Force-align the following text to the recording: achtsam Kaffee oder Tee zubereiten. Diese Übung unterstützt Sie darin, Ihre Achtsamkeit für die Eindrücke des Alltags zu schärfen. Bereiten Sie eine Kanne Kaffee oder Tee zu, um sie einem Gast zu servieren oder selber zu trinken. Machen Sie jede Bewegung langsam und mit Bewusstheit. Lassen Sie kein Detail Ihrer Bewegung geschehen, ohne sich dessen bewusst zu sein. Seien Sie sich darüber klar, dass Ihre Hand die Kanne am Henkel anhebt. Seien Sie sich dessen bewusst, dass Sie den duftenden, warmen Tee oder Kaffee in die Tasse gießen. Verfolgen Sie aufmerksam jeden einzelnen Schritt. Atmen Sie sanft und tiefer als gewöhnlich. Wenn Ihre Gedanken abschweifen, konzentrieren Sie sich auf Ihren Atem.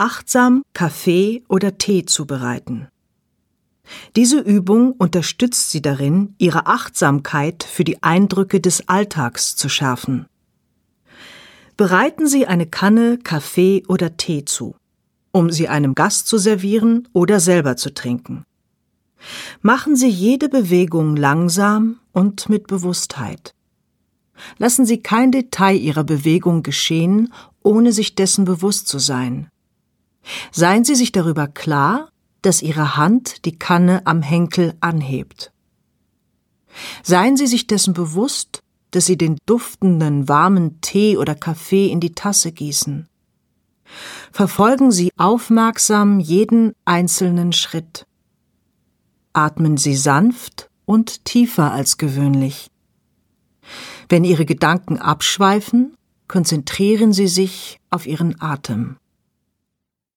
achtsam 0.00 0.62
Kaffee 0.72 1.44
oder 1.46 1.76
Tee 1.76 2.06
zubereiten. 2.06 2.88
Diese 4.16 4.38
Übung 4.40 4.92
unterstützt 4.92 5.70
Sie 5.70 5.82
darin, 5.82 6.34
Ihre 6.38 6.66
Achtsamkeit 6.66 7.64
für 7.64 7.84
die 7.84 8.02
Eindrücke 8.02 8.60
des 8.60 8.88
Alltags 8.88 9.56
zu 9.56 9.68
schärfen. 9.68 10.26
Bereiten 11.76 12.26
Sie 12.26 12.46
eine 12.46 12.66
Kanne 12.66 13.18
Kaffee 13.18 13.82
oder 13.88 14.16
Tee 14.16 14.44
zu, 14.46 14.74
um 15.32 15.50
sie 15.50 15.68
einem 15.68 15.94
Gast 15.94 16.28
zu 16.28 16.38
servieren 16.38 17.06
oder 17.12 17.38
selber 17.38 17.76
zu 17.76 17.92
trinken. 17.92 18.44
Machen 19.60 19.96
Sie 19.96 20.08
jede 20.08 20.48
Bewegung 20.48 21.14
langsam 21.14 22.00
und 22.12 22.48
mit 22.48 22.68
Bewusstheit. 22.68 23.54
Lassen 24.56 24.86
Sie 24.86 25.02
kein 25.02 25.30
Detail 25.30 25.76
Ihrer 25.76 26.04
Bewegung 26.04 26.62
geschehen, 26.62 27.32
ohne 27.62 27.92
sich 27.92 28.14
dessen 28.14 28.46
bewusst 28.46 28.88
zu 28.88 28.98
sein. 28.98 29.50
Seien 30.52 30.84
Sie 30.84 30.94
sich 30.94 31.12
darüber 31.12 31.48
klar, 31.48 32.10
dass 32.42 32.62
Ihre 32.62 32.96
Hand 32.96 33.44
die 33.44 33.58
Kanne 33.58 34.06
am 34.06 34.22
Henkel 34.22 34.74
anhebt. 34.80 35.52
Seien 37.02 37.36
Sie 37.36 37.46
sich 37.46 37.66
dessen 37.66 37.94
bewusst, 37.94 38.60
dass 38.90 39.06
Sie 39.06 39.16
den 39.16 39.38
duftenden, 39.46 40.28
warmen 40.28 40.80
Tee 40.80 41.16
oder 41.16 41.34
Kaffee 41.34 41.88
in 41.88 42.00
die 42.00 42.14
Tasse 42.14 42.52
gießen. 42.52 43.06
Verfolgen 44.32 44.92
Sie 44.92 45.10
aufmerksam 45.16 46.20
jeden 46.20 46.72
einzelnen 46.84 47.52
Schritt. 47.52 48.06
Atmen 49.32 49.76
Sie 49.76 49.96
sanft 49.96 50.68
und 50.86 51.24
tiefer 51.24 51.72
als 51.72 51.98
gewöhnlich. 51.98 52.68
Wenn 54.08 54.24
Ihre 54.24 54.44
Gedanken 54.44 54.98
abschweifen, 54.98 55.94
konzentrieren 56.26 57.12
Sie 57.12 57.28
sich 57.28 57.78
auf 57.90 58.06
Ihren 58.06 58.40
Atem. 58.40 58.96